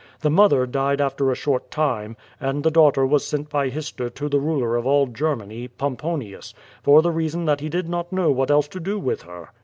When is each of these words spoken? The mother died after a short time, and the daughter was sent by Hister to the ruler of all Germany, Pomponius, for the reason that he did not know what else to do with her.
The 0.21 0.31
mother 0.31 0.65
died 0.65 0.99
after 0.99 1.29
a 1.29 1.35
short 1.35 1.69
time, 1.69 2.17
and 2.39 2.63
the 2.63 2.71
daughter 2.71 3.05
was 3.05 3.23
sent 3.23 3.51
by 3.51 3.69
Hister 3.69 4.09
to 4.09 4.29
the 4.29 4.39
ruler 4.39 4.75
of 4.75 4.87
all 4.87 5.05
Germany, 5.05 5.67
Pomponius, 5.67 6.55
for 6.81 7.03
the 7.03 7.11
reason 7.11 7.45
that 7.45 7.59
he 7.61 7.69
did 7.69 7.87
not 7.87 8.11
know 8.11 8.31
what 8.31 8.49
else 8.49 8.67
to 8.69 8.79
do 8.79 8.97
with 8.97 9.21
her. 9.21 9.49